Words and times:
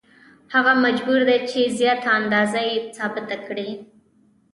هغه 0.53 0.73
مجبور 0.85 1.19
دی 1.29 1.37
چې 1.49 1.59
زیاته 1.79 2.09
اندازه 2.19 2.59
یې 2.69 2.75
ثابته 2.97 3.37
کړي 3.47 3.69